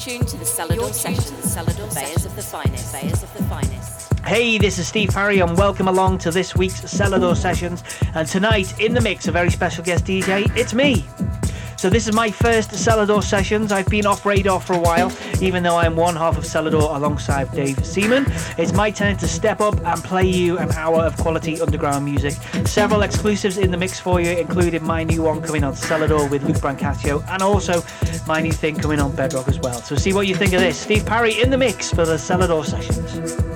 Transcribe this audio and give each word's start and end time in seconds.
You're 0.00 0.18
tuned 0.18 0.28
to 0.28 0.36
the 0.38 0.44
Selador 0.44 0.94
Sessions, 0.94 1.54
Selador 1.54 1.94
Bayers 1.94 2.24
of 2.24 2.34
the 2.34 2.42
finest, 2.42 2.92
Bayers 2.92 3.22
of 3.22 3.34
the 3.34 3.42
finest. 3.44 4.18
Hey, 4.24 4.56
this 4.56 4.78
is 4.78 4.88
Steve 4.88 5.10
Parry, 5.10 5.40
and 5.40 5.58
welcome 5.58 5.88
along 5.88 6.18
to 6.18 6.30
this 6.30 6.56
week's 6.56 6.80
Selador 6.80 7.36
Sessions. 7.36 7.82
And 8.14 8.26
tonight, 8.26 8.80
in 8.80 8.94
the 8.94 9.00
mix, 9.02 9.28
a 9.28 9.32
very 9.32 9.50
special 9.50 9.84
guest 9.84 10.06
DJ. 10.06 10.50
It's 10.56 10.72
me. 10.72 11.04
So 11.80 11.88
this 11.88 12.06
is 12.06 12.14
my 12.14 12.30
first 12.30 12.72
Selador 12.72 13.22
sessions. 13.22 13.72
I've 13.72 13.88
been 13.88 14.04
off 14.04 14.26
radar 14.26 14.60
for 14.60 14.74
a 14.74 14.78
while, 14.78 15.10
even 15.40 15.62
though 15.62 15.78
I'm 15.78 15.96
one 15.96 16.14
half 16.14 16.36
of 16.36 16.44
Selador 16.44 16.94
alongside 16.94 17.50
Dave 17.52 17.86
Seaman. 17.86 18.26
It's 18.58 18.74
my 18.74 18.90
turn 18.90 19.16
to 19.16 19.26
step 19.26 19.62
up 19.62 19.80
and 19.86 20.04
play 20.04 20.26
you 20.26 20.58
an 20.58 20.70
hour 20.72 21.02
of 21.02 21.16
quality 21.16 21.58
underground 21.58 22.04
music. 22.04 22.34
Several 22.66 23.00
exclusives 23.00 23.56
in 23.56 23.70
the 23.70 23.78
mix 23.78 23.98
for 23.98 24.20
you, 24.20 24.28
including 24.28 24.84
my 24.84 25.04
new 25.04 25.22
one 25.22 25.40
coming 25.40 25.64
on 25.64 25.72
Selador 25.72 26.30
with 26.30 26.42
Luke 26.42 26.58
Brancaccio, 26.58 27.26
and 27.28 27.40
also 27.40 27.82
my 28.26 28.42
new 28.42 28.52
thing 28.52 28.76
coming 28.76 29.00
on 29.00 29.16
Bedrock 29.16 29.48
as 29.48 29.58
well. 29.60 29.80
So 29.80 29.96
see 29.96 30.12
what 30.12 30.26
you 30.26 30.34
think 30.34 30.52
of 30.52 30.60
this. 30.60 30.78
Steve 30.78 31.06
Parry 31.06 31.40
in 31.40 31.48
the 31.48 31.56
mix 31.56 31.88
for 31.88 32.04
the 32.04 32.16
Selador 32.16 32.62
sessions. 32.62 33.49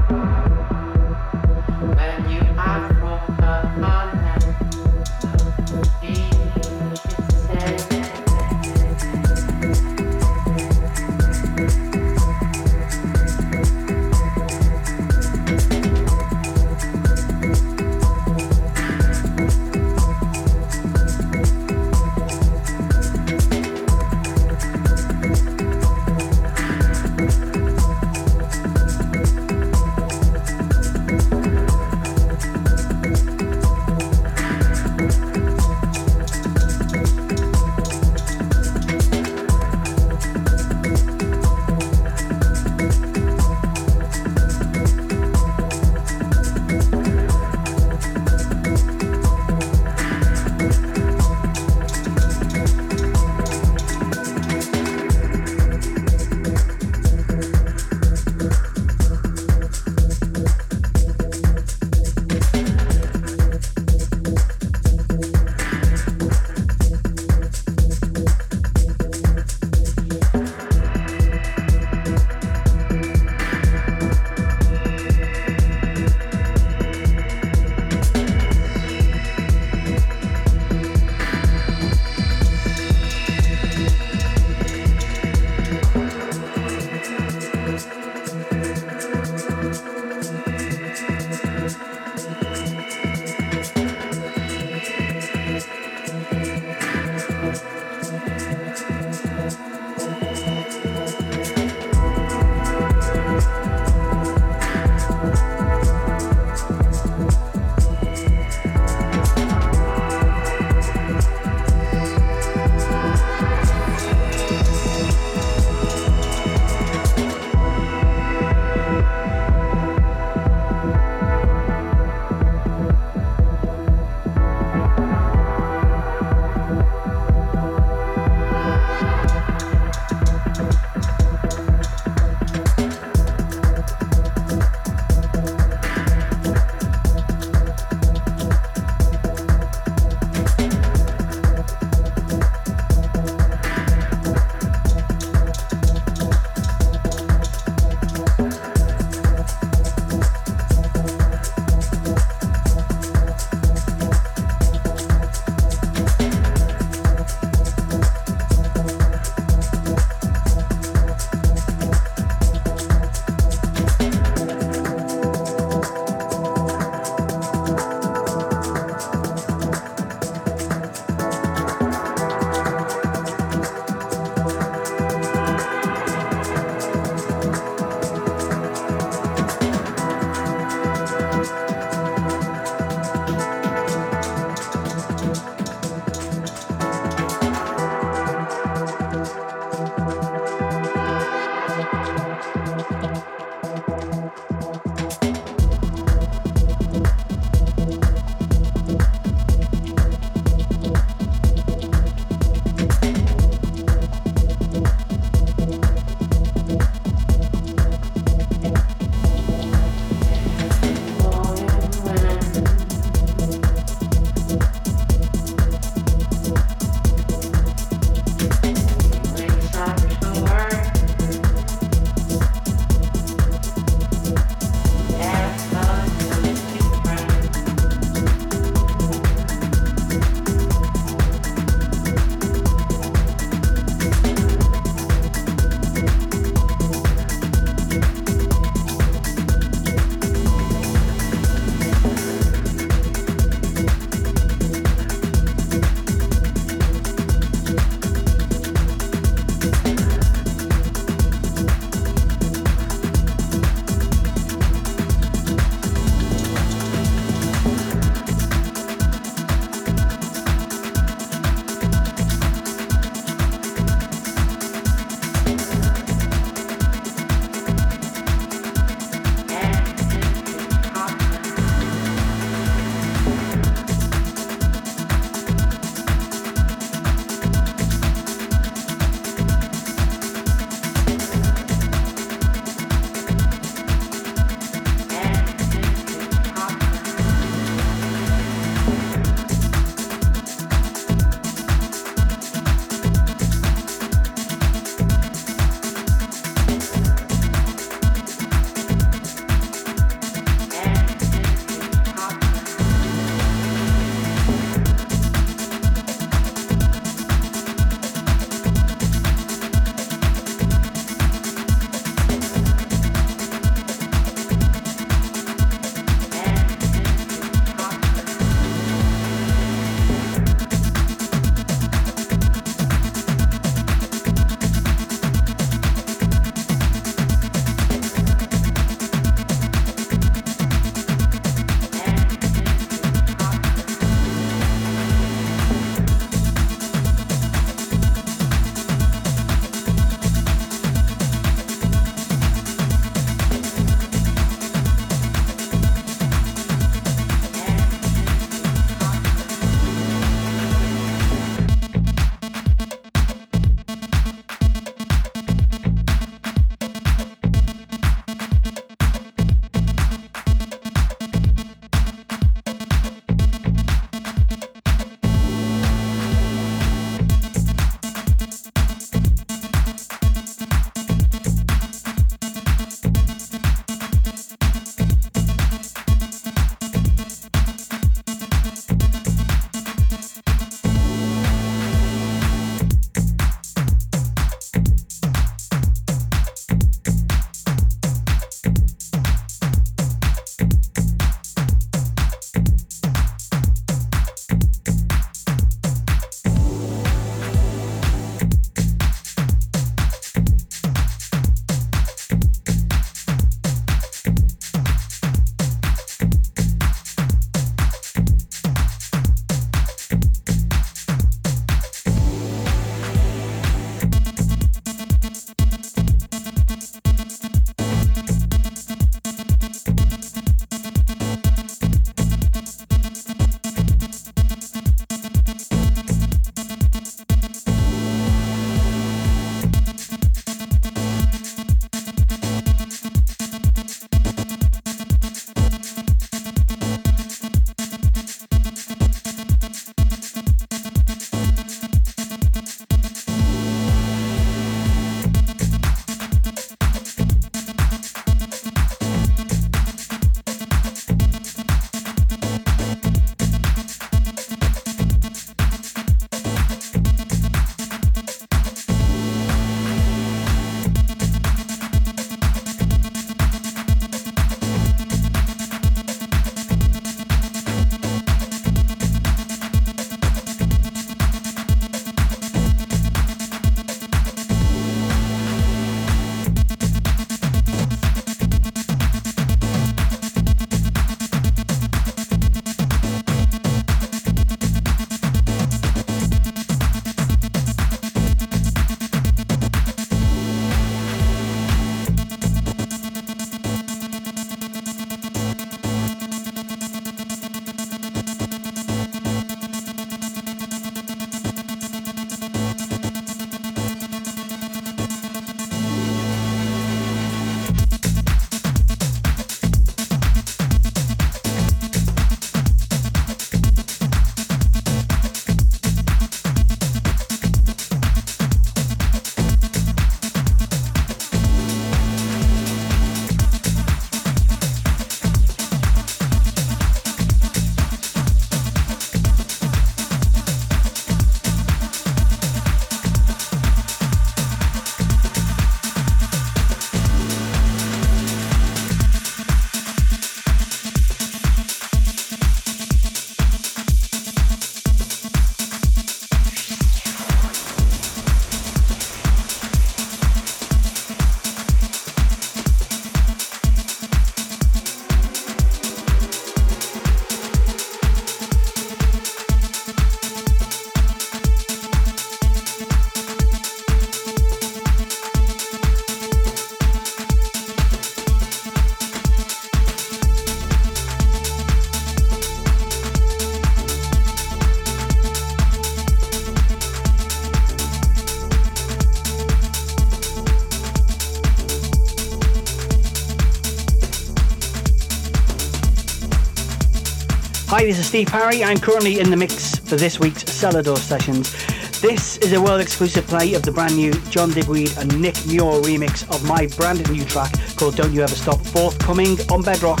Hi, 587.84 587.88
this 587.88 587.98
is 587.98 588.06
Steve 588.06 588.28
Parry. 588.28 588.64
I'm 588.64 588.78
currently 588.78 589.20
in 589.20 589.28
the 589.28 589.36
mix 589.36 589.78
for 589.78 589.96
this 589.96 590.18
week's 590.18 590.42
Selador 590.44 590.96
sessions. 590.96 591.52
This 592.00 592.38
is 592.38 592.54
a 592.54 592.62
world 592.62 592.80
exclusive 592.80 593.26
play 593.26 593.52
of 593.52 593.60
the 593.60 593.72
brand 593.72 593.94
new 593.94 594.10
John 594.30 594.52
Digweed 594.52 594.96
and 594.96 595.20
Nick 595.20 595.34
Muir 595.44 595.82
remix 595.82 596.26
of 596.34 596.42
my 596.48 596.66
brand 596.78 597.06
new 597.10 597.26
track 597.26 597.52
called 597.76 597.96
Don't 597.96 598.14
You 598.14 598.22
Ever 598.22 598.34
Stop, 598.34 598.64
forthcoming 598.68 599.36
on 599.52 599.60
Bedrock 599.60 600.00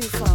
too 0.00 0.08
far. 0.08 0.29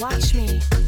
Watch 0.00 0.32
me. 0.32 0.79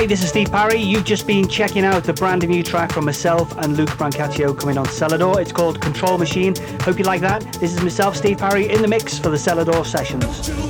Hi, 0.00 0.06
this 0.06 0.22
is 0.22 0.30
Steve 0.30 0.50
Parry. 0.50 0.78
You've 0.78 1.04
just 1.04 1.26
been 1.26 1.46
checking 1.46 1.84
out 1.84 2.04
the 2.04 2.14
brand 2.14 2.48
new 2.48 2.62
track 2.62 2.90
from 2.90 3.04
myself 3.04 3.54
and 3.58 3.76
Luke 3.76 3.90
Brancaccio 3.90 4.58
coming 4.58 4.78
on 4.78 4.86
Selador. 4.86 5.38
It's 5.38 5.52
called 5.52 5.78
Control 5.82 6.16
Machine. 6.16 6.54
Hope 6.80 6.98
you 6.98 7.04
like 7.04 7.20
that. 7.20 7.42
This 7.60 7.74
is 7.74 7.82
myself, 7.82 8.16
Steve 8.16 8.38
Parry, 8.38 8.70
in 8.70 8.80
the 8.80 8.88
mix 8.88 9.18
for 9.18 9.28
the 9.28 9.36
Selador 9.36 9.84
sessions. 9.84 10.69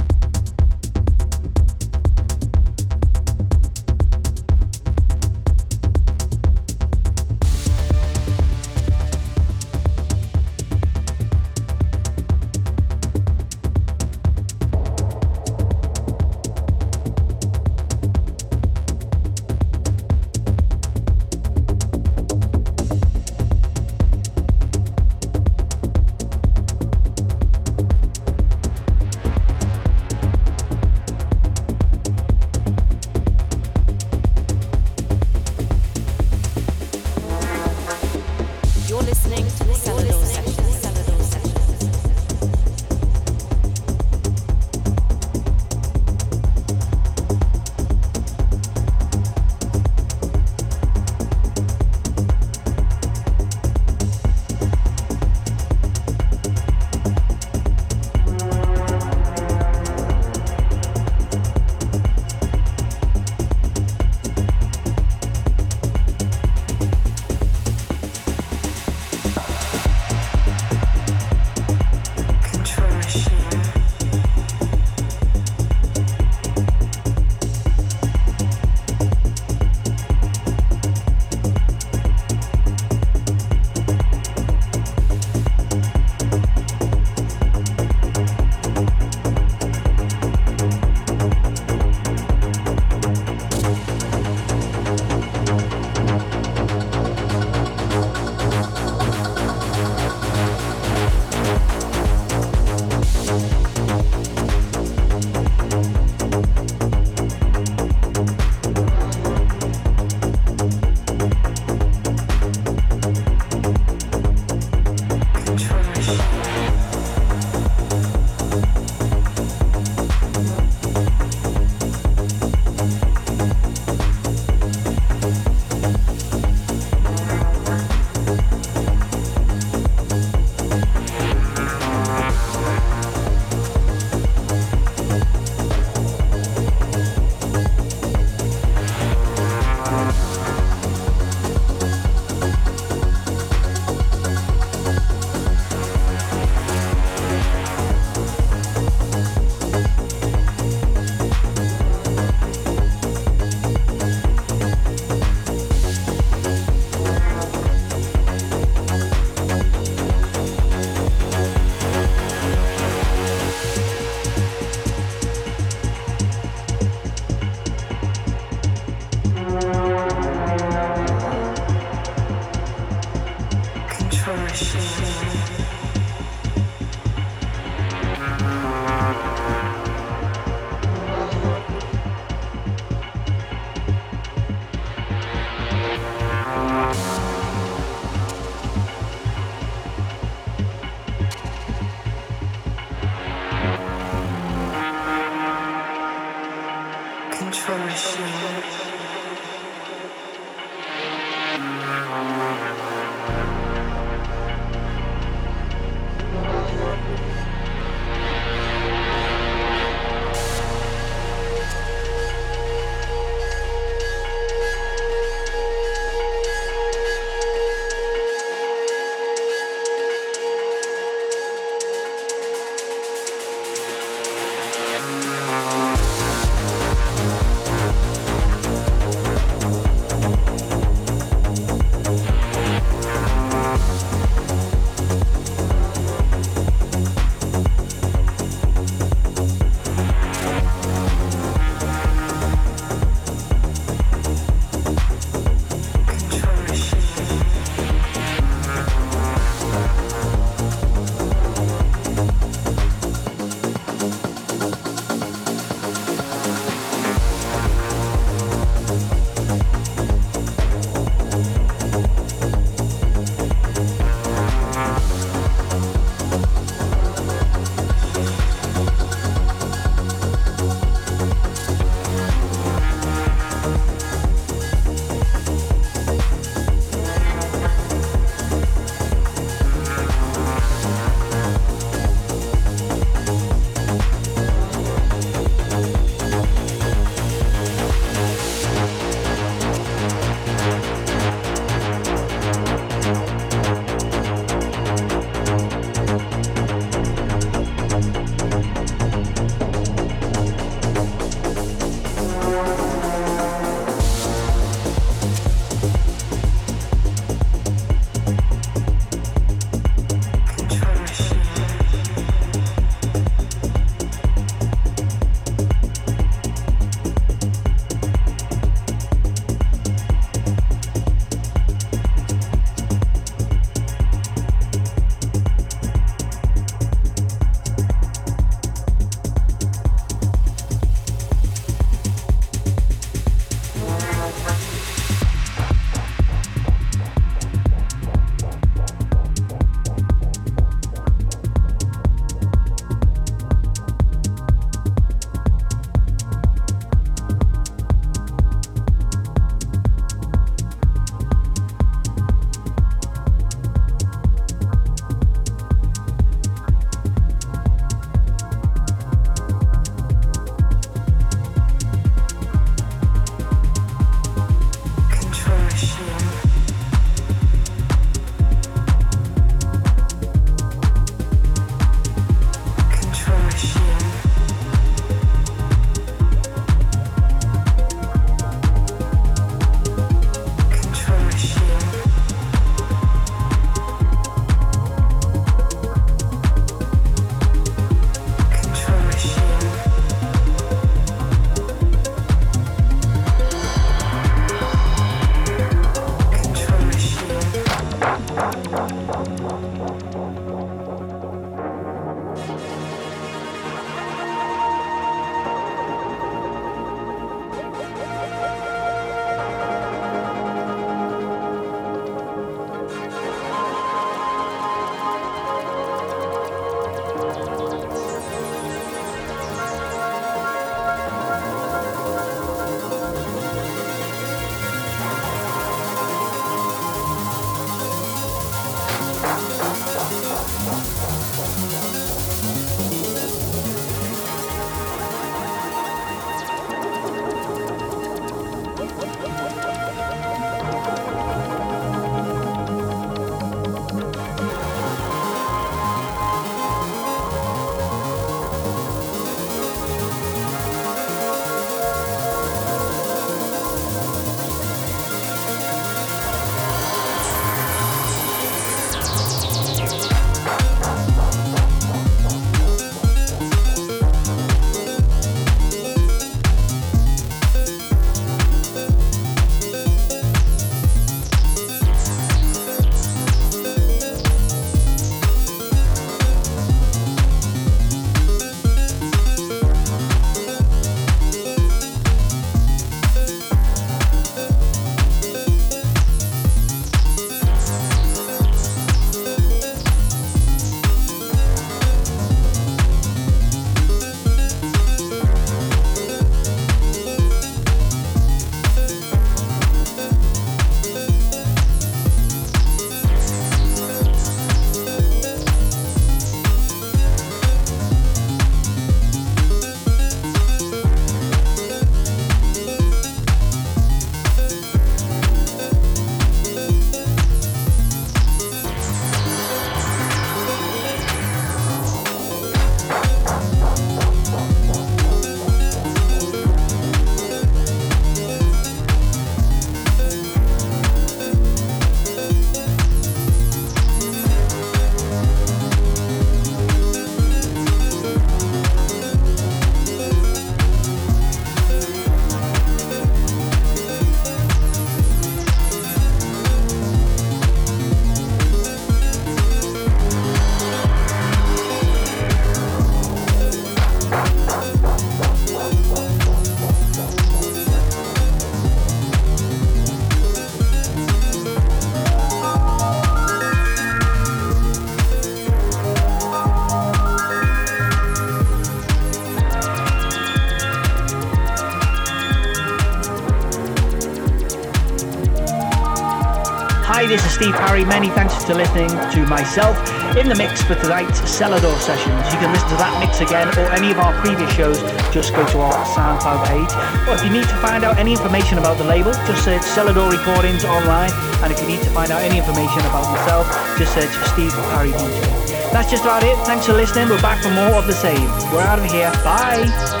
Steve 577.41 577.55
Parry. 577.55 577.83
Many 577.83 578.09
thanks 578.09 578.45
for 578.45 578.53
listening 578.53 578.89
to 578.89 579.25
myself 579.25 579.73
in 580.15 580.29
the 580.29 580.35
mix 580.35 580.61
for 580.61 580.75
tonight's 580.75 581.21
Selador 581.21 581.73
sessions. 581.81 582.13
You 582.29 582.37
can 582.37 582.53
listen 582.53 582.69
to 582.69 582.77
that 582.77 582.93
mix 583.01 583.17
again 583.17 583.49
or 583.57 583.65
any 583.73 583.89
of 583.89 583.97
our 583.97 584.13
previous 584.21 584.53
shows. 584.53 584.77
Just 585.09 585.33
go 585.33 585.41
to 585.47 585.57
our 585.57 585.73
SoundCloud 585.97 586.45
page. 586.45 586.69
Or 587.09 587.17
if 587.17 587.25
you 587.25 587.33
need 587.33 587.49
to 587.49 587.57
find 587.57 587.83
out 587.83 587.97
any 587.97 588.11
information 588.11 588.59
about 588.59 588.77
the 588.77 588.83
label, 588.83 589.11
just 589.25 589.43
search 589.43 589.63
Selador 589.63 590.13
Recordings 590.13 590.65
online. 590.65 591.09
And 591.41 591.51
if 591.51 591.59
you 591.61 591.65
need 591.65 591.81
to 591.81 591.89
find 591.89 592.11
out 592.11 592.21
any 592.21 592.37
information 592.37 592.85
about 592.85 593.09
myself, 593.09 593.49
just 593.75 593.97
search 593.97 594.13
Steve 594.37 594.53
Parry 594.69 594.93
DJ. 594.93 595.73
That's 595.73 595.89
just 595.89 596.03
about 596.03 596.21
it. 596.21 596.37
Thanks 596.45 596.67
for 596.67 596.73
listening. 596.73 597.09
We're 597.09 597.25
back 597.25 597.41
for 597.41 597.49
more 597.49 597.73
of 597.73 597.87
the 597.87 597.97
same. 597.97 598.29
We're 598.53 598.61
out 598.61 598.77
of 598.77 598.85
here. 598.85 599.09
Bye. 599.25 600.00